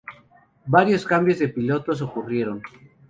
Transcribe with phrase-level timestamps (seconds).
[0.65, 2.63] Varios cambios de pilotos ocurrieron.